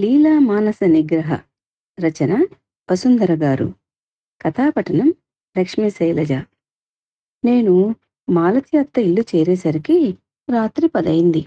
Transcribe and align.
లీలా 0.00 0.38
మానస 0.38 0.78
నిగ్రహ 0.84 1.38
రచన 2.00 2.46
వసుంధర 2.92 3.34
గారు. 3.34 3.74
కథాపఠనం 4.42 5.14
లక్ష్మీ 5.58 5.90
శైలజ. 5.90 6.32
నేను 7.44 7.94
మాలతి 8.30 8.78
అత్త 8.78 8.98
ఇల్లు 8.98 9.20
చేరేసరికి 9.20 10.18
రాత్రి 10.50 10.88
పదైంది. 10.88 11.46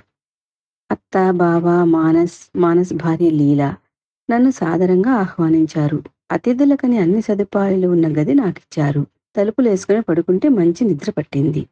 అత్త 0.91 1.31
బావ 1.31 1.85
మానస్ 1.85 2.51
మానస్ 2.55 2.93
భార్య 2.93 3.29
లీలా 3.29 3.75
నన్ను 4.29 4.51
సాదరంగా 4.51 5.11
ఆహ్వానించారు. 5.11 6.03
అతిథులకని 6.31 6.97
అన్ని 6.97 7.21
సదుపాయాలు 7.21 7.87
ఉన్న 7.87 8.21
గది 8.21 8.33
నాకిచ్చారు. 8.33 9.07
తలుపులేసుకుని 9.35 10.01
పడుకుంటే 10.01 10.49
మంచి 10.49 10.85
నిద్ర 10.85 11.11
పట్టింది. 11.11 11.67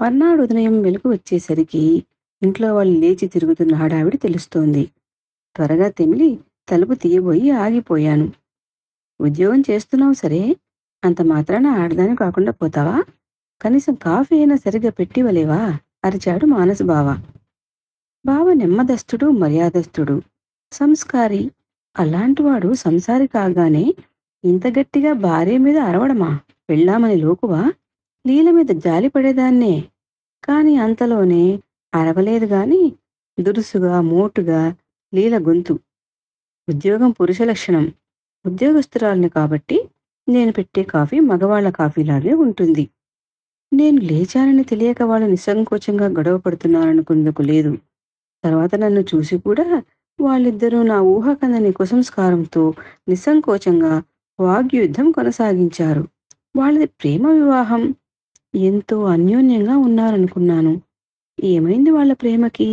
మర్నాడు 0.00 0.42
ఉదయం 0.42 0.82
వెలుగు 0.82 1.12
వచ్చేసరికి 1.12 2.04
ఇంట్లో 2.42 2.74
వాళ్ళు 2.74 2.98
లేచి 2.98 3.28
తిరుగుతున్న 3.28 3.74
హడావిడి 3.74 4.16
తెలుస్తోంది. 4.16 4.90
త్వరగా 5.56 5.88
తెమిలి 5.88 6.38
తలుపు 6.68 6.94
తీయబోయి 6.94 7.50
ఆగిపోయాను. 7.50 8.32
ఉద్యోగం 9.20 9.62
చేస్తున్నావు 9.70 10.12
సరే 10.12 10.56
అంత 11.04 11.22
మాత్రాన 11.22 11.66
ఆడదాని 11.66 12.16
కాకుండా 12.16 12.52
పోతావా? 12.52 13.04
కనీసం 13.62 13.94
కాఫీ 13.94 14.36
అయినా 14.36 14.56
సరిగ్గా 14.56 14.90
పెట్టివలేవా 14.90 15.78
అరిచాడు 16.04 16.46
మానసు 16.46 16.84
బావ. 16.84 17.18
బావ 18.26 18.52
నెమ్మదస్తుడు 18.52 19.26
మర్యాదస్తుడు 19.26 20.22
సంస్కారి. 20.72 21.50
అలాంటివాడు 21.98 22.74
సంసారి 22.74 23.26
కాగానే 23.26 23.94
ఇంత 24.44 24.66
గట్టిగా 24.66 25.12
భార్య 25.12 25.58
మీద 25.58 25.78
అరవడమా? 25.78 26.40
వెళ్ళామని 26.70 27.16
లోకువా? 27.16 27.72
లీల 28.26 28.50
మీద 28.50 28.66
జాలి 28.66 29.08
పడేదాన్నే. 29.08 29.84
కాని 30.44 30.76
అంతలోనే 30.76 31.60
అరవలేదు 31.94 32.46
గాని 32.46 32.92
దురుసుగా 33.40 34.00
మోటుగా 34.00 34.74
లీల 35.12 35.38
గొంతు. 35.38 35.74
ఉద్యోగం 36.68 37.10
పురుష 37.10 37.42
లక్షణం. 37.42 37.84
ఉద్యోగస్తురాలిని 38.46 39.28
కాబట్టి 39.28 39.76
నేను 40.28 40.52
పెట్టే 40.52 40.82
కాఫీ 40.82 41.20
మగవాళ్ళ 41.20 41.70
కాఫీలాగే 41.70 42.32
ఉంటుంది. 42.34 42.84
నేను 43.72 44.00
లేచానని 44.00 44.64
తెలియక 44.64 45.02
వాళ్ళు 45.02 45.26
నిస్సంకోచంగా 45.26 46.06
గొడవ 46.08 46.38
పడుతున్నారనుకుందుకు 46.38 47.42
లేదు. 47.42 47.72
తర్వాత 48.44 48.74
నన్ను 48.74 49.00
చూసి 49.00 49.38
కూడా 49.38 49.82
వాళ్ళిద్దరూ 50.20 50.82
నా 50.82 51.00
ఊహకందని 51.00 51.72
కుసంస్కారంతో 51.72 52.74
నిస్సంకోచంగా 53.08 54.02
వాగ్యుద్ధం 54.38 55.10
కొనసాగించారు. 55.10 56.04
వాళ్ళది 56.56 56.86
ప్రేమ 56.86 57.30
వివాహం. 57.30 57.82
ఎంతో 58.54 59.04
అన్యోన్యంగా 59.04 59.76
ఉన్నారనుకున్నాను. 59.78 60.72
ఏమైంది 61.38 61.90
వాళ్ళ 61.90 62.12
ప్రేమకి? 62.12 62.68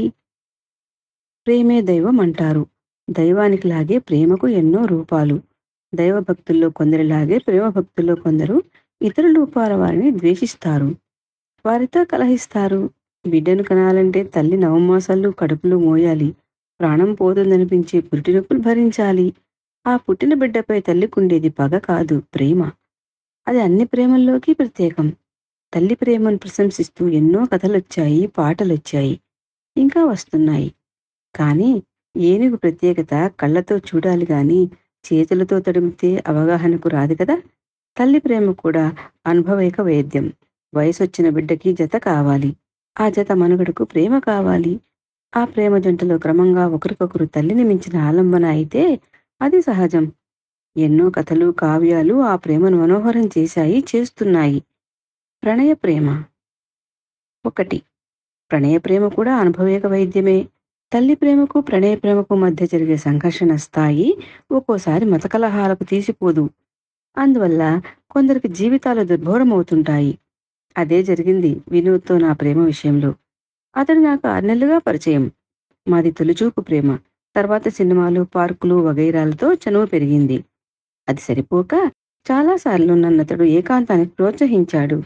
ప్రేమే 1.47 1.81
దైవం 1.81 2.19
అంటారు 2.19 2.65
దైవానికి 3.09 3.67
లాగే 3.67 3.97
ప్రేమకు 3.97 4.47
ఎన్నో 4.47 4.85
రూపాలు. 4.85 5.41
దైవభక్తుల్లో 5.95 6.69
కొందరిలాగే 6.69 7.37
ప్రేమ 7.37 7.69
భక్తుల్లో 7.69 8.15
కొందరు 8.15 8.63
ఇతర 9.01 9.31
రూపాల 9.31 9.73
వారిని 9.73 10.11
ద్వేషిస్తారు. 10.11 10.95
వారితో 11.65 12.05
కలహిస్తారు. 12.05 12.89
బిడ్డను 13.27 13.63
కనాలంటే 13.63 14.23
తల్లి 14.23 14.57
నవమాసాలు 14.57 15.29
కడుపులు 15.29 15.75
మోయాలి. 15.75 16.35
ప్రాణం 16.79 17.13
పోతుందనిపించే 17.13 17.99
పురిటినొప్పులు 17.99 18.59
భరించాలి. 18.59 19.33
ఆ 19.87 19.97
పుట్టిన 19.97 20.33
బిడ్డపై 20.33 20.79
తల్లికుండేది 20.79 21.49
పగ 21.49 21.77
కాదు 21.77 22.23
ప్రేమ. 22.35 22.71
అది 23.47 23.61
అన్ని 23.61 23.85
ప్రేమల్లోకి 23.85 24.53
ప్రత్యేకం. 24.53 25.13
తల్లి 25.73 25.95
ప్రేమను 25.95 26.37
ప్రశంసిస్తూ 26.37 27.07
ఎన్నో 27.07 27.45
కథలొచ్చాయి 27.45 28.27
పాటలొచ్చాయి 28.27 29.19
ఇంకా 29.77 30.05
వస్తున్నాయి. 30.05 30.73
కానీ 31.35 31.83
ఏనుగు 32.17 32.55
ప్రత్యేకత 32.55 33.31
కళ్ళతో 33.39 33.77
చూడాలి 33.77 34.27
గాని 34.31 34.69
చేతులతో 35.05 35.59
తడిమితే 35.59 36.23
అవగాహనకు 36.27 36.89
రాదు 36.89 37.15
కదా? 37.21 37.41
తల్లి 37.97 38.19
ప్రేమ 38.19 38.51
కూడా 38.51 38.95
అనుభవైక 39.27 39.81
వైద్యం. 39.81 40.33
వయసొచ్చిన 40.75 41.29
బిడ్డకి 41.29 41.73
జత 41.73 41.97
కావాలి. 41.97 42.55
ఆ 42.99 43.09
జత 43.09 43.31
మనుగడకు 43.31 43.83
ప్రేమ 43.83 44.19
కావాలి. 44.19 44.79
ఆ 45.35 45.45
ప్రేమ 45.45 45.77
జంటలో 45.77 46.17
క్రమంగా 46.17 46.67
ఒకరికొకరు 46.67 47.25
తల్లిని 47.25 47.63
మించిన 47.63 47.97
ఆలంబన 47.97 48.45
అయితే 48.45 48.99
అది 49.41 49.61
సహజం. 49.61 50.11
ఎన్నో 50.77 51.09
కథలు 51.09 51.51
కావ్యాలు 51.51 52.13
ఆ 52.13 52.35
ప్రేమను 52.35 52.77
మనోహరం 52.77 53.29
చేశాయి 53.37 53.83
చేస్తున్నాయి. 53.95 54.63
ప్రణయ 55.43 55.73
ప్రేమ. 55.73 56.23
ఒకటి. 57.45 57.81
ప్రణయ 58.51 58.77
ప్రేమ 58.77 59.07
కూడా 59.07 59.35
అనుభవేక 59.35 59.85
వైద్యమే. 59.85 60.47
తల్లి 60.93 61.15
ప్రేమకు 61.15 61.61
ప్రణయ 61.61 61.95
ప్రేమకు 61.95 62.35
మధ్య 62.35 62.65
జరిగే 62.65 62.97
సంఘర్షణ 62.97 63.55
స్థాయి 63.55 64.17
ఒక్కోసారి 64.51 65.05
మతకలహాలకు 65.05 65.83
తీసిపోదు. 65.83 66.49
అందువల్ల 67.17 67.81
కొందరికి 68.11 68.47
జీవితాలు 68.47 69.03
దుర్భోరమవుతుంటాయి. 69.03 70.17
అదే 70.77 71.03
జరిగింది 71.03 71.61
వినోద్తో 71.69 72.17
నా 72.17 72.33
ప్రేమ 72.33 72.59
విషయంలో. 72.59 73.13
అతడు 73.77 73.99
నాకు 73.99 74.27
ఆరు 74.27 74.45
నెలలుగా 74.45 74.77
పరిచయం. 74.77 75.31
మాది 75.87 76.11
తొలిచూపు 76.11 76.61
ప్రేమ. 76.61 76.97
తర్వాత 77.35 77.67
సినిమాలు 77.67 78.21
పార్కులు 78.23 78.75
వగైరాలతో 78.75 79.53
చనువు 79.53 79.85
పెరిగింది. 79.85 80.43
అది 81.09 81.21
సరిపోక 81.21 81.91
చాలాసార్లు 82.31 82.93
నన్నతడు 82.93 83.43
ఏకాంతానికి 83.43 84.11
ప్రోత్సహించాడు. 84.11 85.03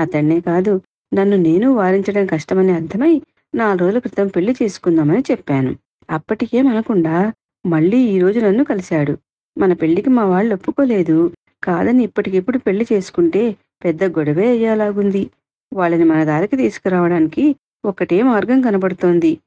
అతన్నే 0.00 0.40
కాదు 0.40 0.80
నన్ను 1.14 1.36
నేను 1.36 1.70
వారించడం 1.72 2.26
కష్టమని 2.26 2.72
అర్థమై 2.72 3.22
నాలుగు 3.54 3.80
రోజుల 3.80 3.98
క్రితం 3.98 4.26
పెళ్ళి 4.26 4.52
చేసుకుందామని 4.62 5.22
చెప్పాను. 5.30 5.76
అప్పటికేం 6.10 6.66
అనకుండా 6.68 7.32
మళ్ళీ 7.66 7.98
ఈ 7.98 8.18
రోజు 8.20 8.40
నన్ను 8.40 8.64
కలిశాడు. 8.64 9.18
మన 9.58 9.72
పెళ్ళికి 9.72 10.10
మా 10.10 10.24
వాళ్ళు 10.24 10.54
ఒప్పుకోలేదు. 10.54 11.16
కాదని 11.64 12.02
ఇప్పటికిప్పుడు 12.04 12.58
పెళ్ళి 12.58 12.86
చేసుకుంటే 12.92 13.42
పెద్ద 13.84 14.04
గొడవే 14.04 14.48
అయ్యేలాగుంది. 14.48 15.30
వాళ్ళని 15.72 16.04
మన 16.04 16.24
దారికి 16.24 16.56
తీసుకురావడానికి 16.56 17.44
ఒకటే 17.84 18.22
మార్గం 18.22 18.60
కనబడుతోంది. 18.60 19.38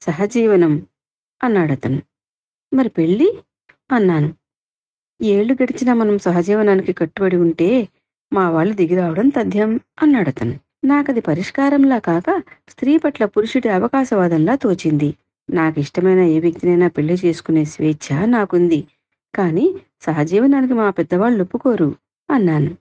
సహజీవనం 0.00 0.86
అన్నాడతను 1.42 2.02
మరి 2.72 2.88
పెళ్ళి? 2.88 3.28
అన్నాను. 3.92 4.34
ఏళ్ళు 5.22 5.56
గడిచినా 5.62 5.94
మనం 5.94 6.18
సహజీవనానికి 6.18 6.92
కట్టుబడి 6.92 7.36
ఉంటే 7.36 7.88
మా 8.32 8.50
వాళ్ళు 8.50 8.74
దిగిరావడం 8.74 9.28
తథ్యం 9.28 9.80
అన్నాడతను 10.02 10.54
నాకది 10.86 11.20
పరిష్కారంలా 11.20 11.98
కాక 11.98 12.42
స్త్రీ 12.68 12.98
పట్ల 12.98 13.24
పురుషుడి 13.24 13.68
అవకాశవాదంలా 13.68 14.54
తోచింది. 14.54 15.14
నాకిష్టమైన 15.50 16.18
ఏ 16.18 16.40
వ్యక్తినైనా 16.40 16.88
పెళ్ళి 16.88 17.14
చేసుకునే 17.14 17.64
స్వేచ్ఛ 17.64 18.24
నాకుంది. 18.24 18.86
కానీ 19.34 19.74
సహజీవనానికి 20.00 20.74
మా 20.74 20.90
పెద్దవాళ్ళు 20.90 21.42
ఒప్పుకోరు 21.42 21.94
అన్నాను. 22.30 22.76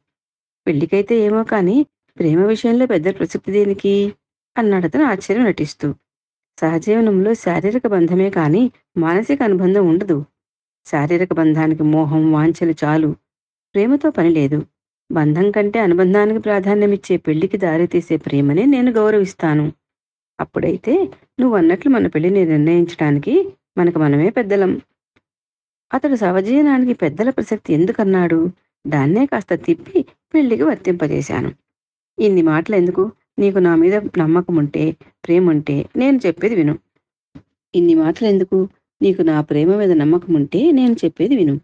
పెళ్ళికైతే 0.67 1.15
ఏమో 1.17 1.43
కానీ 1.43 1.85
ప్రేమ 2.19 2.45
విషయంలో 2.45 2.85
పెద్ద 2.85 3.19
ప్రసిద్ధి 3.19 3.51
దేనికి? 3.51 4.13
అన్నాడతను 4.57 5.03
ఆశ్చర్యం 5.03 5.45
నటిస్తూ. 5.45 5.93
సహజీవనంలో 6.59 7.33
శారీరక 7.33 7.87
బంధమే 7.87 8.29
కానీ 8.29 8.71
మానసిక 8.97 9.43
అనుబంధం 9.43 9.89
ఉండదు. 9.89 10.25
శారీరక 10.85 11.33
బంధానికి 11.33 11.83
మోహం 11.83 12.31
వాంఛలు 12.31 12.75
చాలు. 12.83 13.15
ప్రేమతో 13.75 14.09
పని 14.09 14.29
లేదు. 14.29 14.65
బంధం 15.09 15.51
కంటే 15.51 15.79
అనుబంధానికి 15.79 16.39
ప్రాధాన్యమిచ్చే 16.39 17.17
పెళ్ళికి 17.17 17.57
దారితీసే 17.57 18.17
ప్రేమనే 18.17 18.65
నేను 18.65 18.91
గౌరవిస్తాను. 18.91 19.65
అప్పుడైతే 20.39 20.93
నువ్వు 21.39 21.57
అన్నట్లు 21.57 21.91
మన 21.91 22.07
పెళ్ళిని 22.07 22.45
నిర్ణయించడానికి 22.45 23.33
మనకు 23.77 23.99
మనమే 23.99 24.29
పెద్దలం. 24.29 24.71
అతడు 25.91 26.15
సవజీవనానికి 26.15 26.93
పెద్దల 26.93 27.29
ప్రసక్తి 27.29 27.73
ఎందుకన్నాడు? 27.73 28.39
దాన్నే 28.87 29.25
కాస్త 29.25 29.53
తిప్పి 29.53 29.99
పెళ్ళికి 30.33 30.63
వర్తింపజేశాను. 30.63 31.51
ఇన్ని 32.19 32.41
మాటలు 32.41 32.75
ఎందుకు 32.75 33.03
నీకు 33.39 33.59
నా 33.59 33.75
మీద 33.75 33.95
నమ్మకం 34.17 34.55
ఉంటే 34.55 34.83
ప్రేమ 35.25 35.49
ఉంటే 35.49 35.85
నేను 35.97 36.19
చెప్పేది 36.25 36.55
విను. 36.55 36.75
ఇన్ని 37.73 37.95
మాటలు 37.95 38.27
ఎందుకు 38.27 38.57
నీకు 39.01 39.21
నా 39.21 39.41
ప్రేమ 39.41 39.75
మీద 39.75 39.91
నమ్మకం 39.91 40.33
ఉంటే 40.35 40.71
నేను 40.71 40.95
చెప్పేది 41.05 41.35
విను. 41.35 41.55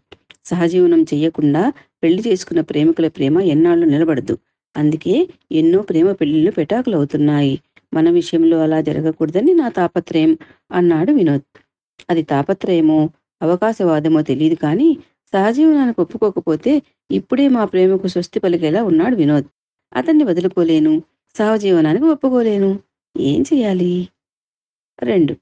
సహజీవనం 0.46 1.02
చేయకుండా 1.12 1.62
పెళ్ళి 2.02 2.22
చేసుకున్న 2.28 2.60
ప్రేమికుల 2.60 3.08
ప్రేమ 3.08 3.40
ఎన్నాళ్ళు 3.46 3.86
నిలబడదు. 3.86 4.34
అందుకే 4.74 5.14
ఎన్నో 5.52 5.82
ప్రేమ 5.82 6.12
పెళ్ళిళ్ళు 6.12 6.50
పెటాకులు 6.50 6.96
అవుతున్నాయి 6.96 7.54
మన 7.92 8.10
విషయంలో 8.10 8.58
అలా 8.60 8.80
జరగకూడదని 8.80 9.54
నా 9.54 9.68
తాపత్రయం 9.68 10.32
అన్నాడు 10.72 11.12
వినోద్. 11.12 11.44
అది 12.10 12.22
తాపత్రయమో 12.22 12.98
అవకాశవాదమో 13.40 14.22
తెలియదు 14.22 14.54
కానీ 14.56 14.88
సహజీవనానికి 15.32 16.00
ఒప్పుకోకపోతే 16.00 16.72
ఇప్పుడే 17.10 17.48
మా 17.48 17.64
ప్రేమకు 17.64 18.06
స్వస్తి 18.06 18.40
పలికేలా 18.40 18.82
ఉన్నాడు 18.82 19.16
వినోద్. 19.16 19.48
అతన్ని 19.92 20.24
వదులుకోలేను 20.24 20.92
సహజీవనానికి 21.36 22.04
ఒప్పుకోలేను. 22.04 22.70
ఏం 23.16 23.44
చేయాలి 23.50 23.92
రెండు. 24.98 25.34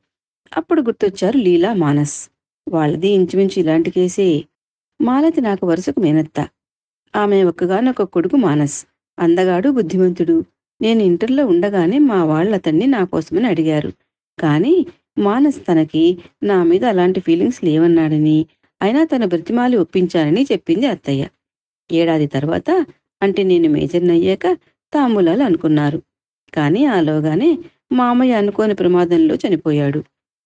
అప్పుడు 0.52 0.81
గుర్తొచ్చారు 0.82 1.38
లీలా 1.38 1.73
మానస్. 1.75 2.17
వాళ్ళది 2.67 3.08
ఇంచుమించు 3.08 3.61
ఇలాంటి 3.61 3.91
కేసే. 3.91 4.29
మాలతి 5.00 5.41
నాకు 5.41 5.67
వరుసకు 5.67 6.00
మేనత్త. 6.00 6.49
ఆమె 7.17 7.44
ఒక్కగానొక్క 7.44 8.02
కొడుకు 8.02 8.37
మానస్. 8.37 8.87
అందగాడు 9.19 9.69
బుద్ధిమంతుడు. 9.69 10.44
నేను 10.82 11.02
ఇంటర్లో 11.02 11.47
ఉండగానే 11.47 11.99
మా 11.99 12.25
వాళ్ళు 12.25 12.55
అతన్ని 12.55 12.87
నా 12.87 13.05
కోసమని 13.05 13.47
అడిగారు. 13.47 13.93
కానీ 14.38 14.87
మానస్ 15.19 15.61
తనకి 15.69 16.19
నా 16.43 16.62
మీద 16.62 16.85
అలాంటి 16.85 17.20
ఫీలింగ్స్ 17.20 17.64
లేవన్నాడని 17.64 18.47
అయినా 18.82 19.05
తన 19.05 19.25
బ్రతిమాలి 19.25 19.76
ఒప్పించానని 19.76 20.47
చెప్పింది 20.52 20.87
అత్తయ్య. 20.87 21.29
ఏడాది 21.93 22.26
తర్వాత 22.26 22.87
అంటే 23.23 23.43
నేను 23.43 23.69
మేజర్ని 23.69 24.11
అయ్యాక 24.11 24.58
తాంబూలాలు 24.93 25.43
అనుకున్నారు. 25.43 26.02
కానీ 26.55 26.85
ఆలోగానే 26.85 27.58
మామయ్య 27.93 28.32
అనుకోని 28.32 28.75
ప్రమాదంలో 28.75 29.35
చనిపోయాడు. 29.35 30.05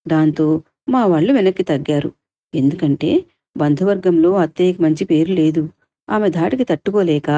దాంతో 0.09 0.63
మా 0.89 1.07
వాళ్ళు 1.07 1.33
వెనక్కి 1.33 1.63
తగ్గారు. 1.63 2.13
ఎందుకంటే 2.55 3.25
బంధువర్గంలో 3.57 4.33
అత్తయ్యకి 4.35 4.83
మంచి 4.83 5.05
పేరు 5.05 5.33
లేదు. 5.33 5.63
ఆమె 6.09 6.29
ధాటికి 6.29 6.65
తట్టుకోలేక 6.65 7.31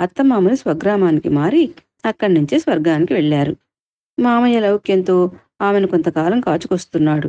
అత్తమామలు 0.00 0.54
స్వగ్రామానికి 0.54 1.28
మారి 1.28 1.62
అక్కడి 2.04 2.34
నుంచే 2.34 2.58
స్వర్గానికి 2.58 3.14
వెళ్ళారు 3.14 3.56
మామయ్య 4.18 4.60
లౌక్యంతో 4.60 5.16
ఆమెను 5.60 5.86
కొంతకాలం 5.86 6.40
కాచుకొస్తున్నాడు. 6.40 7.28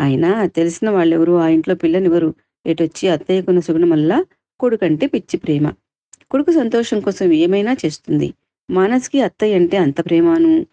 అయినా 0.00 0.46
తెలిసిన 0.46 0.90
వాళ్ళెవరు 0.90 1.32
ఆ 1.38 1.48
ఇంట్లో 1.48 1.74
పిల్లనివ్వరు. 1.74 2.30
ఎటొచ్చి 2.66 3.08
అత్తయ్యకున్న 3.08 3.60
సుగుణమల్లా 3.60 4.18
కొడుకంటే 4.60 5.06
పిచ్చి 5.06 5.36
ప్రేమ. 5.36 5.66
కొడుకు 6.30 6.50
సంతోషం 6.50 7.00
కోసం 7.00 7.32
ఏమైనా 7.32 7.76
చేస్తుంది. 7.84 8.28
మానస్కి 8.70 9.20
అత్తయ్య 9.20 9.54
అంటే 9.54 9.76
అంత 9.76 10.00
ప్రేమాను? 10.04 10.66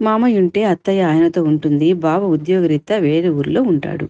మామయ్య 0.00 0.38
ఉంటే 0.38 0.64
అత్తయ్య 0.64 1.02
ఆయనతో 1.02 1.42
ఉంటుంది. 1.42 1.92
బావ 1.92 2.26
ఉద్యోగరీత్యా 2.26 2.96
వేరే 2.98 3.28
ఊరిలో 3.28 3.62
ఉంటాడు. 3.62 4.06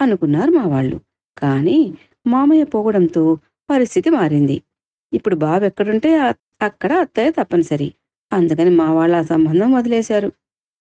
అనుకున్నారు 0.00 0.50
మా 0.50 0.64
వాళ్ళు 0.66 0.96
కానీ 1.36 1.78
మామయ్య 2.26 2.64
పోవడంతో 2.64 3.22
పరిస్థితి 3.68 4.10
మారింది. 4.10 4.56
ఇప్పుడు 5.12 5.36
బాబు 5.36 5.64
ఎక్కడుంటే 5.64 6.10
అక్కడ 6.62 6.92
అత్తయ్య 6.94 7.30
తప్పనిసరి. 7.30 7.88
అందుకని 8.32 8.70
మా 8.70 8.92
వాళ్ళ 8.92 9.16
ఆ 9.16 9.22
సంబంధం 9.22 9.72
వదిలేశారు. 9.72 10.28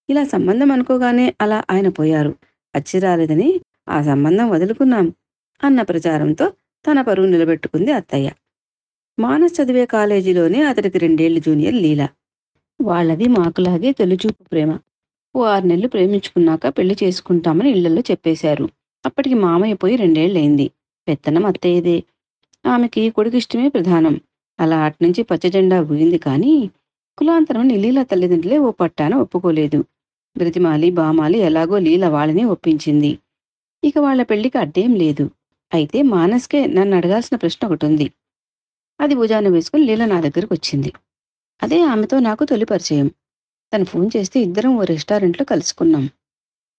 ఇలా 0.09 0.23
సంబంధం 0.25 0.71
అనుకోగానే 0.71 1.33
అలా 1.41 1.63
ఆయన 1.71 1.89
పోయారు. 1.89 2.31
అచ్చి 2.75 2.99
రాలేదని 2.99 3.49
ఆ 3.87 4.01
సంబంధం 4.01 4.49
వదులుకున్నాం 4.49 5.05
అన్న 5.63 5.81
ప్రచారంతో 5.81 6.45
తన 6.85 7.01
పరువు 7.01 7.27
నిలబెట్టుకుంది 7.27 7.91
అత్తయ్య. 7.91 8.29
మానస్ 9.17 9.61
చదివే 9.61 9.85
కాలేజీలోనే 9.85 10.61
అతడికి 10.61 10.97
రెండేళ్ళు 10.97 11.39
జూనియర్ 11.39 11.75
లీల. 11.75 12.01
వాళ్ళది 12.79 13.27
మాకులాగే 13.27 13.91
తొలిచూపు 13.91 14.43
ప్రేమ. 14.51 14.71
ఓ 15.35 15.43
ఆరు 15.43 15.65
నెలలు 15.65 15.87
ప్రేమించుకున్నాక 15.87 16.67
పెళ్ళి 16.67 16.97
చేసుకుంటామని 17.03 17.69
ఇళ్ళలో 17.69 18.01
చెప్పేశారు. 18.11 18.65
అప్పటికి 19.05 19.35
మామయ్య 19.35 19.75
పోయి 19.75 19.95
రెండేళ్ళయింది 19.95 20.65
పెత్తనం 21.07 21.45
అత్తయ్యదే. 21.45 21.97
ఆమెకి 22.65 23.09
కొడుకిష్టమే 23.09 23.67
ప్రధానం. 23.67 24.15
అలా 24.59 24.77
అట్నుంచి 24.77 25.23
పచ్చజెండా 25.23 25.81
ఊగింది 25.81 26.17
కానీ 26.17 26.53
కులాంతరం 27.17 27.69
లీల 27.83 28.03
తల్లిదండ్రులే 28.03 28.57
ఓ 28.57 28.71
పట్టాన 28.71 29.13
ఒప్పుకోలేదు. 29.15 29.79
బ్రతిమాలి 30.35 30.89
బామాలి 30.91 31.37
ఎలాగో 31.39 31.77
లీల 31.77 32.07
వాళ్ళని 32.07 32.43
ఒప్పించింది. 32.43 33.11
ఇక 33.83 33.97
వాళ్ళ 33.97 34.21
పెళ్ళికి 34.23 34.57
అడ్డేం 34.57 34.93
లేదు. 34.93 35.25
అయితే 35.71 36.01
మానస్కే 36.01 36.65
నన్ను 36.67 36.97
అడగాల్సిన 36.97 37.35
ప్రశ్న 37.37 37.67
ఒకటి 37.67 37.85
ఉంది 37.85 38.07
అది 38.99 39.15
భుజాన 39.15 39.47
వేసుకుని 39.47 39.83
లీల 39.85 40.05
నా 40.05 40.21
దగ్గరకు 40.21 40.53
వచ్చింది. 40.53 40.91
అదే 41.61 41.81
ఆమెతో 41.81 42.19
నాకు 42.19 42.43
తొలి 42.45 42.65
పరిచయం. 42.65 43.07
తను 43.73 43.85
ఫోన్ 43.85 44.09
చేస్తే 44.17 44.39
ఇద్దరం 44.39 44.77
ఓ 44.77 44.83
రెస్టారెంట్లో 44.83 45.45
కలుసుకున్నాం. 45.45 46.05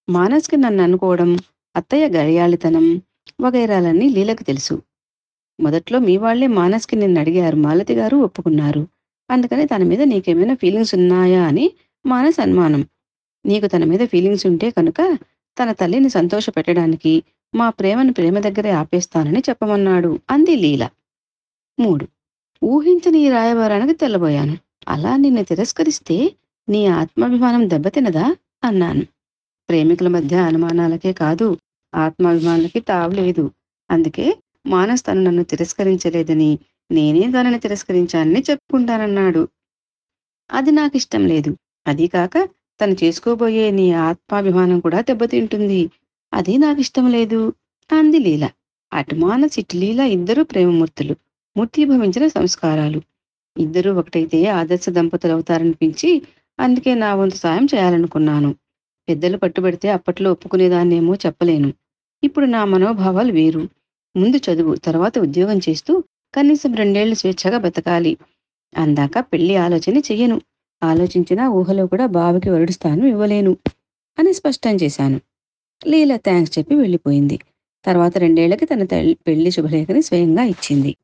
మానస్కి 0.08 0.56
నన్ను 0.56 0.82
అనుకోవడం 0.82 1.30
అత్తయ్య 1.76 2.08
గడియాళితనం 2.08 3.02
వగైరాలన్నీ 3.40 4.08
లీలకు 4.08 4.42
తెలుసు. 4.42 4.82
మొదట్లో 5.60 5.98
మీ 5.98 6.16
వాళ్ళే 6.16 6.46
మానస్కి 6.46 6.96
నిన్ను 6.96 7.20
అడిగారు. 7.20 7.56
మాలతి 7.56 7.94
గారు 7.94 8.16
ఒప్పుకున్నారు. 8.16 8.88
అందుకని 9.30 9.66
తన 9.66 9.82
మీద 9.82 10.02
నీకేమైనా 10.02 10.54
ఫీలింగ్స్ 10.54 10.94
ఉన్నాయా 10.94 11.46
అని 11.46 11.72
మానస్ 12.06 12.40
అనుమానం. 12.40 12.86
నీకు 13.46 13.66
తన 13.66 13.84
మీద 13.84 14.06
ఫీలింగ్స్ 14.06 14.46
ఉంటే 14.46 14.70
కనుక 14.70 15.18
తన 15.62 15.72
తల్లిని 15.72 16.08
సంతోష 16.08 16.50
పెట్టడానికి 16.50 17.22
మా 17.54 17.70
ప్రేమను 17.70 18.12
ప్రేమ 18.12 18.38
దగ్గరే 18.38 18.70
ఆపేస్తానని 18.70 19.42
చెప్పమన్నాడు 19.48 20.20
అంది 20.30 20.56
లీల. 20.56 20.88
మూడు. 21.80 22.08
ఊహించని 22.64 23.18
ఈ 23.18 23.28
రాయబారానికి 23.30 23.98
తెల్లబోయాను. 23.98 24.58
అలా 24.88 25.16
నిన్ను 25.16 25.44
తిరస్కరిస్తే 25.44 26.34
నీ 26.68 26.86
ఆత్మాభిమానం 26.86 27.70
దెబ్బతినదా? 27.70 28.36
అన్నాను. 28.64 29.02
ప్రేమికుల 29.68 30.08
మధ్య 30.08 30.36
అనుమానాలకే 30.36 31.12
కాదు 31.12 31.56
ఆత్మాభిమానాలకి 31.96 32.80
తావులేదు 32.82 33.44
అందుకే 33.90 34.26
మానస్ 34.66 35.06
తను 35.06 35.20
నన్ను 35.22 35.44
తిరస్కరించలేదని 35.44 36.50
నేనే 36.90 37.22
తనని 37.32 37.58
తిరస్కరించానని 37.58 38.40
చెప్పుకుంటానన్నాడు. 38.48 39.42
అది 40.50 40.70
నాకు 40.70 40.96
ఇష్టం 40.96 41.26
లేదు. 41.26 41.50
అది 41.86 42.06
కాక 42.06 42.34
తను 42.80 42.96
చేసుకోబోయే 43.02 43.70
నీ 43.70 43.86
ఆత్మాభిమానం 44.06 44.80
కూడా 44.80 45.00
దెబ్బతింటుంది. 45.00 45.80
అది 46.32 46.54
నాకు 46.58 46.80
ఇష్టం 46.80 47.06
లేదు. 47.10 47.40
అంది 47.90 48.18
లీల. 48.18 48.44
అటుమాన 48.92 49.32
మానస్ 49.36 49.56
ఇద్దరు 49.58 49.80
లీల 49.80 50.00
ఇద్దరూ 50.12 50.42
ప్రేమమూర్తులు. 50.44 51.14
మూర్తిభవించిన 51.56 52.26
సంస్కారాలు. 52.28 53.00
ఇద్దరూ 53.56 53.90
ఒకటైతే 53.94 54.38
ఆదర్శ 54.52 54.88
దంపతులు 54.90 55.32
అవుతారనిపించి 55.32 56.10
అందుకే 56.58 56.92
నా 56.94 57.10
వంతు 57.14 57.36
సాయం 57.36 57.66
చేయాలనుకున్నాను. 57.66 58.50
పెద్దలు 59.08 59.36
పట్టుబడితే 59.36 59.88
అప్పట్లో 59.88 60.28
ఒప్పుకునేదాన్నేమో 60.32 61.14
చెప్పలేను. 61.16 61.70
ఇప్పుడు 62.22 62.46
నా 62.46 62.64
మనోభావాలు 62.64 63.32
వేరు. 63.32 63.68
ముందు 64.16 64.36
చదువు 64.36 64.74
తర్వాత 64.74 65.18
ఉద్యోగం 65.18 65.58
చేస్తూ 65.58 66.04
కనీసం 66.34 66.74
రెండేళ్ళు 66.74 67.14
స్వేచ్ఛగా 67.14 67.58
బతకాలి. 67.58 68.16
అందాక 68.76 69.18
పెళ్ళి 69.18 69.56
ఆలోచన 69.56 69.98
చెయ్యను. 69.98 70.40
ఆలోచించినా 70.82 71.48
ఊహలో 71.48 71.86
కూడా 71.86 72.06
బావకి 72.06 72.50
వరుడు 72.50 72.70
స్థానం 72.70 73.06
ఇవ్వలేను 73.06 73.56
అని 74.18 74.32
స్పష్టం 74.32 74.76
చేశాను. 74.76 75.20
లీల 75.86 76.16
థ్యాంక్స్ 76.16 76.58
చెప్పి 76.58 76.74
వెళ్ళిపోయింది. 76.74 77.36
తర్వాత 77.84 78.18
రెండేళ్ళకి 78.18 78.66
తన 78.66 78.82
పెళ్ళి 79.26 79.50
శుభలేఖని 79.50 80.02
స్వయంగా 80.02 80.44
ఇచ్చింది. 80.44 80.96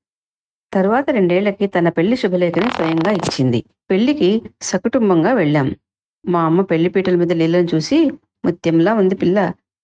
తర్వాత 0.72 1.10
రెండేళ్ళకి 1.10 1.66
తన 1.66 1.88
పెళ్ళి 1.88 2.16
శుభలేఖని 2.16 2.70
స్వయంగా 2.70 3.12
ఇచ్చింది. 3.12 3.64
పెళ్ళికి 3.90 4.42
సకుటుంబంగా 4.62 5.32
వెళ్ళాం. 5.32 5.76
మా 6.28 6.44
అమ్మ 6.44 6.60
పెళ్ళి 6.60 6.88
పీటల 6.88 7.14
మీద 7.14 7.32
లీలను 7.32 7.68
చూసి 7.74 8.10
ముత్యంలా 8.44 8.94
ఉంది 8.94 9.14
పిల్ల. 9.14 9.38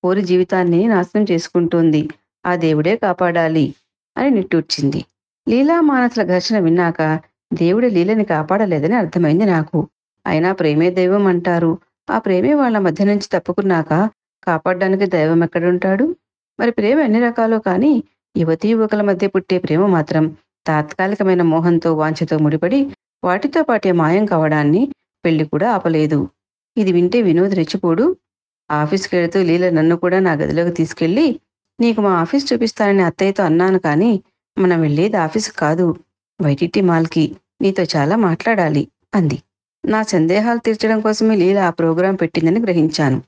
కోరి 0.04 0.22
జీవితాన్ని 0.22 0.88
నాశనం 0.88 1.26
చేసుకుంటోంది. 1.30 2.08
ఆ 2.46 2.54
దేవుడే 2.56 2.96
కాపాడాలి 2.96 3.74
అని 4.16 4.30
నిట్టూర్చింది. 4.30 5.04
లీలా 5.48 5.80
మానసుల 5.80 6.22
ఘర్షణ 6.22 6.58
విన్నాక 6.58 7.20
దేవుడి 7.52 7.90
లీలని 7.90 8.24
కాపాడలేదని 8.24 8.94
అర్థమైంది 8.94 9.44
నాకు. 9.44 9.88
అయినా 10.26 10.52
ప్రేమే 10.52 10.90
దైవం 10.90 11.26
అంటారు. 11.26 11.78
ఆ 12.10 12.18
ప్రేమే 12.18 12.54
వాళ్ళ 12.54 12.78
మధ్య 12.78 13.04
నుంచి 13.04 13.28
తప్పుకున్నాక 13.32 14.10
కాపాడడానికి 14.44 15.06
దైవం 15.06 15.44
ఎక్కడుంటాడు? 15.44 16.17
మరి 16.60 16.70
ప్రేమ 16.70 17.00
ఎన్ని 17.00 17.20
రకాలో 17.20 17.58
కానీ 17.58 18.02
యువతీ 18.36 18.69
యువకుల 18.69 19.02
మధ్య 19.02 19.26
పుట్టే 19.26 19.58
ప్రేమ 19.58 19.86
మాత్రం 19.86 20.36
తాత్కాలికమైన 20.67 21.43
మోహంతో 21.43 21.94
వాంఛతో 21.94 22.38
ముడిపడి 22.38 22.81
వాటితో 23.24 23.62
పాటే 23.62 23.93
మాయం 23.93 24.26
కావడాన్ని 24.26 24.94
పెళ్ళి 25.24 25.44
కూడా 25.44 25.72
ఆపలేదు. 25.72 26.28
ఇది 26.76 26.93
వింటే 26.93 27.22
వినోద్ 27.22 27.55
రెచ్చిపోడు. 27.55 28.17
ఆఫీస్కి 28.70 29.17
వెళుతూ 29.17 29.43
లీల 29.43 29.70
నన్ను 29.70 29.96
కూడా 29.96 30.19
నా 30.19 30.32
గదిలోకి 30.32 30.70
తీసుకెళ్ళి 30.70 31.27
నీకు 31.79 32.01
మా 32.01 32.13
ఆఫీస్ 32.15 32.53
చూపిస్తానని 32.53 33.03
అత్తయ్యతో 33.03 33.44
అన్నాను 33.44 33.79
కానీ 33.79 34.10
మనం 34.56 34.81
వెళ్ళేది 34.81 35.17
ఆఫీస్ 35.17 35.51
కాదు. 35.53 35.87
వైటిటి 36.41 36.81
మాల్కి. 36.81 37.25
నీతో 37.63 37.82
చాలా 37.96 38.17
మాట్లాడాలి 38.17 38.82
అంది. 39.15 39.39
నా 39.84 40.03
సందేహాలు 40.03 40.58
తీర్చడం 40.58 41.01
కోసమే 41.01 41.37
లీల 41.37 41.58
ఆ 41.58 41.70
ప్రోగ్రాం 41.70 42.15
పెట్టిందని 42.15 42.60
గ్రహించాను. 42.60 43.19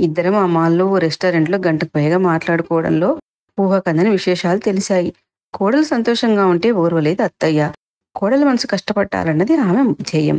ఇద్దరం 0.00 0.34
ఆ 0.34 0.46
మాల్లో 0.46 0.86
ఓ 0.86 0.98
రెస్టారెంట్లో 0.98 1.58
గంటకు 1.58 1.90
పైగా 1.94 2.18
మాట్లాడుకోవడంలో 2.18 3.10
ఊహకందని 3.58 4.10
విశేషాలు 4.10 4.58
తెలిసాయి. 4.58 5.10
కోడలు 5.54 5.84
సంతోషంగా 5.84 6.46
ఉంటే 6.46 6.70
ఓర్వలేదు 6.74 7.22
అత్తయ్య. 7.22 7.60
కోడల 8.16 8.44
మనసు 8.44 8.66
కష్టపట్టాలన్నది 8.66 9.56
ఆమె 9.58 9.82
ధ్యేయం 10.02 10.38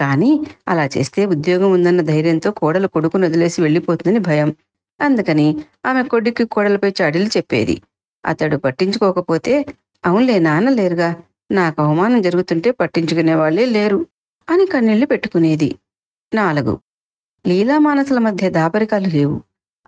కానీ 0.00 0.40
అలా 0.68 0.86
చేస్తే 0.86 1.26
ఉద్యోగం 1.26 1.72
ఉందన్న 1.72 2.00
ధైర్యంతో 2.00 2.50
కోడలు 2.50 2.88
కొడుకును 2.88 3.26
వదిలేసి 3.26 3.62
వెళ్ళిపోతుందని 3.62 4.18
భయం. 4.18 4.50
అందుకని 5.00 5.64
ఆమె 5.86 6.02
కొడుక్కి 6.02 6.44
కోడలపై 6.44 6.92
చాడీలు 7.02 7.28
చెప్పేది. 7.36 7.82
అతడు 8.24 8.56
పట్టించుకోకపోతే 8.56 9.66
అవునులే 10.06 10.38
నాన్న 10.38 10.68
లేరుగా 10.70 11.10
నాకు 11.52 11.82
అవమానం 11.82 12.22
జరుగుతుంటే 12.22 12.70
పట్టించుకునే 12.70 13.34
వాళ్ళే 13.34 13.66
లేరు 13.66 14.06
అని 14.50 14.66
కన్నీళ్ళు 14.66 15.06
పెట్టుకునేది. 15.06 15.70
నాలుగు. 16.34 16.80
లీలా 17.46 17.78
మానసుల 17.78 18.18
మధ్య 18.18 18.50
దాపరికాలు 18.50 19.08
లేవు. 19.08 19.40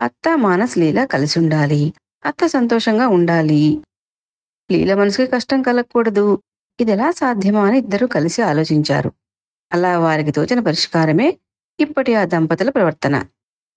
అత్త 0.03 0.37
మానస్ 0.37 0.79
లీలా 0.79 1.05
కలిసి 1.05 1.39
ఉండాలి. 1.39 1.93
అత్త 2.25 2.47
సంతోషంగా 2.47 3.09
ఉండాలి. 3.09 3.83
లీల 4.73 4.95
మనసుకి 4.95 5.27
కష్టం 5.27 5.63
కలగకూడదు. 5.63 6.43
ఇది 6.81 6.93
ఎలా 6.93 7.11
సాధ్యమా 7.11 7.67
అని 7.67 7.79
ఇద్దరూ 7.79 8.07
కలిసి 8.07 8.43
ఆలోచించారు. 8.43 9.13
అలా 9.73 9.99
వారికి 9.99 10.31
తోచిన 10.31 10.61
పరిష్కారమే 10.61 11.39
ఇప్పటి 11.81 12.15
ఆ 12.15 12.25
దంపతుల 12.25 12.71
ప్రవర్తన. 12.71 13.25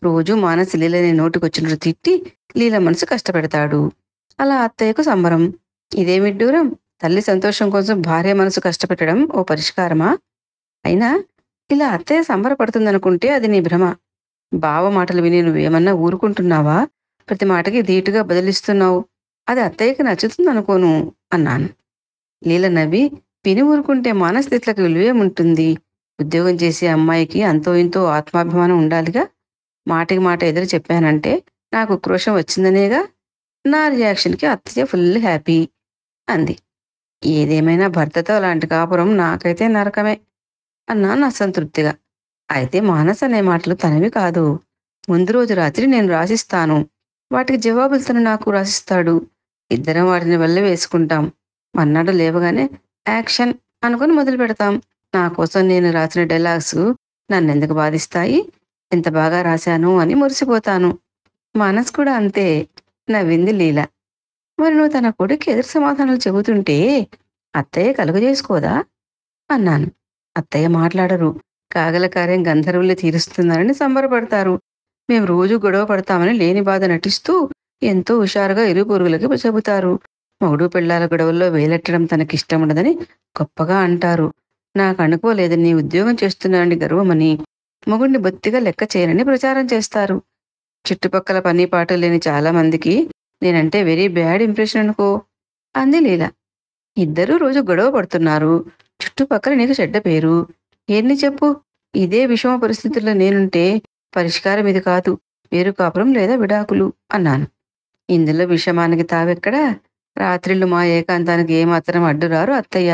రోజు 0.03 0.33
మానసి 0.33 0.77
లీలని 0.77 1.13
నోటికొచ్చినట్టు 1.13 1.75
తిట్టి 1.75 2.13
లీల 2.57 2.77
మనసు 2.77 3.05
కష్టపెడతాడు. 3.05 3.91
అలా 4.39 4.55
అత్తయ్యకు 4.55 5.01
సంబరం. 5.01 5.53
ఇదే 5.95 6.19
విడ్డూరం 6.19 6.75
తల్లి 7.01 7.21
సంతోషం 7.21 7.69
కోసం 7.69 8.01
భార్య 8.01 8.33
మనసు 8.33 8.59
కష్టపెట్టడం 8.59 9.27
ఓ 9.35 9.43
పరిష్కారమా? 9.43 10.17
అయినా 10.85 11.23
ఇలా 11.71 11.87
అత్తయ్య 11.87 12.23
సంబరపడుతుందనుకుంటే 12.23 13.29
అది 13.29 13.47
నీ 13.47 13.59
భ్రమ. 13.59 13.95
బావ 14.53 14.89
మాటలు 14.89 15.21
విని 15.21 15.41
నువ్వేమన్నా 15.41 15.93
ఊరుకుంటున్నావా? 15.93 16.87
ప్రతి 17.29 17.45
మాటకి 17.45 17.81
ధీటుగా 17.81 18.21
బదిలిస్తున్నావు. 18.21 19.05
అది 19.49 19.61
అత్తయ్యకి 19.61 20.03
నచ్చుతుంది 20.03 20.49
అనుకోను 20.49 21.13
అన్నాను. 21.33 21.69
లీల 22.47 22.67
నవ్వి 22.67 23.03
విని 23.45 23.61
ఊరుకుంటే 23.61 24.11
మానస్థితులకు 24.11 24.81
విలువేముంటుంది? 24.81 25.77
ఉద్యోగం 26.19 26.55
చేసే 26.55 26.85
అమ్మాయికి 26.87 27.39
అంతో 27.43 27.71
ఇంతో 27.75 28.01
ఆత్మాభిమానం 28.17 28.77
ఉండాలిగా. 28.77 29.23
మాటికి 29.87 30.19
మాట 30.19 30.43
ఎదురు 30.43 30.65
చెప్పానంటే 30.65 31.31
నాకు 31.73 31.93
క్రోషం 31.97 32.33
వచ్చిందనేగా 32.35 33.01
నా 33.65 33.81
రియాక్షన్కి 33.87 34.45
అత్తయ్య 34.45 34.85
ఫుల్ 34.85 35.17
హ్యాపీ 35.17 35.57
అంది. 36.27 36.55
ఏదేమైనా 37.23 37.87
భర్తతో 37.87 38.33
అలాంటి 38.35 38.67
కాపురం 38.67 39.09
నాకైతే 39.17 39.67
నరకమే 39.67 40.15
అన్నాను 40.87 41.25
అసంతృప్తిగా 41.25 41.93
అయితే 42.49 42.79
మానస్ 42.85 43.23
అనే 43.23 43.39
మాటలు 43.41 43.75
తనవి 43.75 44.09
కాదు. 44.09 44.43
ముందు 45.09 45.31
రోజు 45.31 45.53
రాత్రి 45.53 45.85
నేను 45.87 46.07
రాసిస్తాను. 46.07 46.77
వాటికి 47.31 47.57
జవాబులు 47.57 48.03
తను 48.03 48.21
నాకు 48.21 48.47
రాసిస్తాడు. 48.51 49.15
ఇద్దరం 49.71 50.05
వాటిని 50.05 50.37
వల్ల 50.37 50.57
వేసుకుంటాం 50.59 51.23
మన్నాడు 51.73 52.11
లేవగానే 52.11 52.65
యాక్షన్ 53.07 53.53
అనుకుని 53.83 54.13
మొదలు 54.13 54.37
పెడతాం 54.37 54.73
నా 55.15 55.27
కోసం 55.29 55.61
నేను 55.67 55.91
రాసిన 55.91 56.23
డైలాగ్స్ 56.23 56.77
నన్ను 57.29 57.51
ఎందుకు 57.51 57.73
బాధిస్తాయి? 57.73 58.39
ఎంత 58.91 59.09
బాగా 59.09 59.41
రాశాను 59.41 59.97
అని 59.97 60.13
మురిసిపోతాను. 60.13 60.89
మనసు 61.55 61.91
కూడా 61.91 62.13
అంతే 62.15 62.45
నవ్వింది 63.07 63.51
లీల. 63.51 63.79
మరి 64.57 64.73
నువ్వు 64.73 64.91
తన 64.91 65.09
కొడుకు 65.09 65.51
ఎదురు 65.51 65.67
సమాధానాలు 65.67 66.19
చెబుతుంటే 66.27 66.77
అత్తయ్య 67.53 67.93
కలుగు 67.93 68.17
చేసుకోదా? 68.17 68.73
అన్నాను. 69.49 69.87
అత్తయ్య 70.35 70.67
మాట్లాడరు. 70.77 71.29
కాగల 71.71 72.07
కార్యం 72.07 72.47
గంధర్వులు 72.47 72.93
తీరుస్తున్నారని 72.93 73.73
సంబరపడతారు. 73.73 74.55
మేము 75.09 75.25
రోజు 75.25 75.55
గొడవ 75.55 75.85
పడతామని 75.85 76.33
లేని 76.33 76.61
బాధ 76.61 76.83
నటిస్తూ 76.85 77.33
ఎంతో 77.81 78.19
హుషారుగా 78.19 78.63
ఇరు 78.63 78.83
పొరుగులకి 78.83 79.25
చెబుతారు. 79.45 79.93
మొగుడు 80.41 80.65
పిల్లల 80.67 81.05
గొడవల్లో 81.05 81.49
వేలెట్టడం 81.49 82.05
తనకిష్టం 82.05 82.61
ఉండదని 82.61 82.93
గొప్పగా 83.35 83.77
అంటారు. 83.79 84.27
నాకు 84.75 84.99
అనుకోలేదు 85.03 85.55
నీ 85.55 85.73
ఉద్యోగం 85.73 86.15
చేస్తున్నానని 86.23 86.75
గర్వమని 86.75 87.31
మొగుడిని 87.87 88.17
బొత్తిగా 88.17 88.59
లెక్క 88.59 88.83
చేయనని 88.95 89.23
ప్రచారం 89.23 89.65
చేస్తారు. 89.65 90.17
చుట్టుపక్కల 90.85 91.39
పని 91.39 91.65
పాట 91.65 91.93
లేని 91.93 92.19
చాలా 92.27 92.51
మందికి 92.51 92.93
నేనంటే 93.41 93.83
వెరీ 93.83 94.07
బ్యాడ్ 94.07 94.41
ఇంప్రెషన్ 94.41 94.81
అనుకో 94.81 95.07
అంది 95.75 95.99
లీల. 95.99 96.23
ఇద్దరూ 96.97 97.37
రోజు 97.37 97.59
గొడవ 97.59 97.91
పడుతున్నారు. 97.91 98.53
చుట్టుపక్కల 98.99 99.53
నీకు 99.53 99.73
చెడ్డ 99.81 99.97
పేరు. 99.97 100.35
ఎన్ని 100.89 101.15
చెప్పు? 101.15 101.47
ఇదే 101.93 102.25
విషమ 102.25 102.55
పరిస్థితుల్లో 102.55 103.13
నేనుంటే 103.13 103.63
పరిష్కారం 104.15 104.67
ఇది 104.67 104.79
కాదు 104.81 105.11
వేరు 105.51 105.71
కాపురం 105.71 106.13
లేదా 106.13 106.35
విడాకులు 106.35 106.93
అన్నాను. 107.11 107.45
ఇందులో 108.09 108.45
విషమానికి 108.45 109.03
తావెక్కడా? 109.03 109.63
రాత్రిళ్ళు 110.17 110.65
మా 110.65 110.81
ఏకాంతానికి 110.97 111.53
ఏమాత్రం 111.53 112.03
అడ్డురారు 112.03 112.51
అత్తయ్య. 112.53 112.91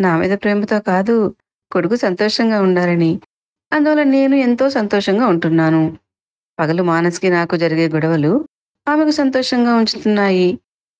నా 0.00 0.16
మీద 0.16 0.30
ప్రేమతో 0.30 0.80
కాదు 0.80 1.34
కొడుకు 1.72 1.96
సంతోషంగా 1.96 2.62
ఉండాలని. 2.62 3.20
అందువల్ల 3.72 4.02
నేను 4.02 4.34
ఎంతో 4.34 4.70
సంతోషంగా 4.70 5.26
ఉంటున్నాను. 5.26 5.98
పగలు 6.58 6.82
మానసికి 6.82 7.28
నాకు 7.28 7.56
జరిగే 7.56 7.88
గొడవలు 7.88 8.48
ఆమెకు 8.88 9.10
సంతోషంగా 9.10 9.74
ఉంచుతున్నాయి. 9.74 10.58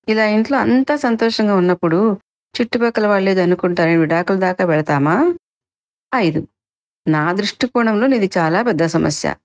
ఇలా 0.09 0.25
ఇంట్లో 0.25 0.57
అంతా 0.57 0.95
సంతోషంగా 0.95 1.55
ఉన్నప్పుడు 1.55 2.17
చుట్టుపక్కల 2.55 3.07
వాళ్ళేది 3.07 3.41
అనుకుంటారని 3.41 3.97
విడాకుల 3.97 4.35
దాకా 4.35 4.65
వెళతామా 4.65 5.35
ఐదు. 6.15 6.47
నా 7.07 7.33
దృష్టికోణంలో 7.33 8.07
ఇది 8.15 8.29
చాలా 8.37 8.61
పెద్ద 8.61 8.85
సమస్య. 8.85 9.35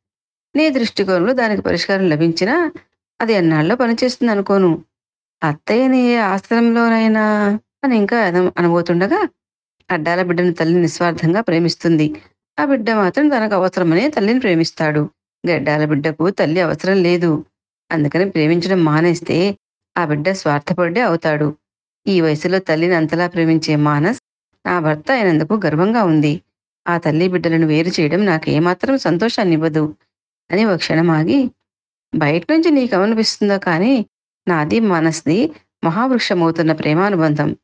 నీ 0.57 0.71
దృష్టికోణంలో 0.71 1.33
దానికి 1.33 1.63
పరిష్కారం 1.63 2.09
లభించినా 2.09 2.73
అది 3.21 3.33
ఎన్నాళ్ళలో 3.33 3.77
పనిచేస్తుంది 3.77 4.33
అనుకోను. 4.33 4.85
అత్తయ్యని 5.45 5.99
ఏ 5.99 6.17
ఆశ్రమంలోనైనా 6.17 7.25
అని 7.85 7.97
ఇంకా 7.97 8.19
అనబోతుండగా 8.59 9.29
అడ్డాల 9.91 10.23
బిడ్డను 10.23 10.53
తల్లి 10.53 10.75
నిస్వార్థంగా 10.75 11.41
ప్రేమిస్తుంది. 11.41 12.07
ఆ 12.59 12.65
బిడ్డ 12.65 12.91
మాత్రం 12.91 13.29
తనకు 13.29 13.55
అవసరమనే 13.55 14.09
తల్లిని 14.09 14.41
ప్రేమిస్తాడు. 14.41 15.03
గడ్డాల 15.45 15.85
బిడ్డకు 15.85 16.31
తల్లి 16.31 16.61
అవసరం 16.61 17.03
లేదు. 17.03 17.45
అందుకని 17.91 18.31
ప్రేమించడం 18.31 18.85
మానేస్తే 18.85 19.59
ఆ 19.97 20.05
బిడ్డ 20.05 20.29
స్వార్థపడ్డే 20.33 21.01
అవుతాడు. 21.01 21.49
ఈ 22.07 22.21
వయసులో 22.21 22.59
తల్లిని 22.59 22.95
అంతలా 22.95 23.27
ప్రేమించే 23.29 23.77
మానస్ 23.77 24.21
నా 24.67 24.81
భర్త 24.81 25.11
అయినందుకు 25.11 25.55
గర్వంగా 25.67 26.03
ఉంది. 26.03 26.43
ఆ 26.87 26.99
తల్లి 26.99 27.29
బిడ్డలను 27.29 27.67
వేరు 27.67 27.89
చేయడం 27.89 28.25
నాకు 28.25 28.51
ఏమాత్రం 28.51 28.99
సంతోషాన్ని 28.99 29.55
ఇవ్వదు. 29.55 29.85
అని 30.51 30.65
ఒక 30.65 30.77
క్షణం 30.77 31.11
ఆగి 31.11 31.39
బయట 32.15 32.53
నుంచి 32.53 32.71
నీకు 32.71 32.97
అనిపిస్తుందో 32.97 33.59
కానీ 33.59 33.95
నాది 34.47 34.81
మానస్ది 34.81 35.39
మహావృక్షమవుతున్న 35.85 36.73
ప్రేమానుబంధం. 36.73 37.57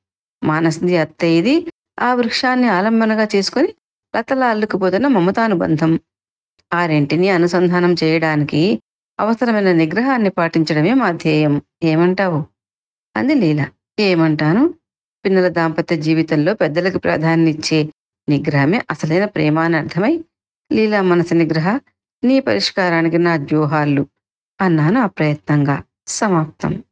మానస్ది 0.42 0.96
అత్తయ్యది 0.96 1.54
ఆ 2.00 2.14
వృక్షాన్ని 2.14 2.68
ఆలంబనగా 2.68 3.28
చేసుకొని 3.34 3.74
లతలా 4.16 4.48
అల్లుకుపోతున్న 4.48 5.06
మమతానుబంధం. 5.06 6.00
ఆ 6.72 6.86
రెంటిని 6.86 7.28
అనుసంధానం 7.28 7.96
చేయడానికి 8.04 8.80
అవసరమైన 9.20 9.72
నిగ్రహాన్ని 9.72 10.30
పాటించడమే 10.30 10.94
మా 10.94 11.10
ధ్యేయం. 11.10 11.62
ఏమంటావు? 11.82 12.44
అంది 13.16 13.34
లీల. 13.34 13.66
ఏమంటాను? 14.00 14.74
పిల్లల 15.24 15.48
దాంపత్య 15.48 15.96
జీవితంలో 15.96 16.54
పెద్దలకు 16.54 16.98
ప్రాధాన్యచ్చే 16.98 17.88
నిగ్రహమే 18.28 18.82
అసలైన 18.90 19.24
ప్రేమ 19.24 19.58
అని 19.58 19.76
అర్థమై 19.76 20.24
లీలా 20.72 21.02
మనసు 21.02 21.34
నిగ్రహ 21.34 21.68
నీ 22.24 22.40
పరిష్కారానికి 22.40 23.18
నా 23.18 23.34
వ్యూహాలు 23.34 24.06
అన్నాను 24.60 25.00
అప్రయత్నంగా. 25.00 25.82
సమాప్తం. 26.06 26.82